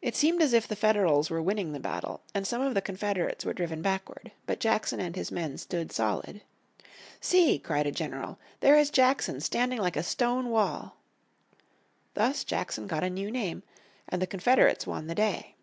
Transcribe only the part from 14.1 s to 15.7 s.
the Confederates won the day.